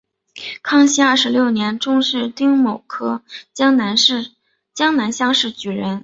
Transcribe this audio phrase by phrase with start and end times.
[0.63, 3.21] 康熙二十六年中式丁卯科
[3.53, 5.99] 江南乡试举人。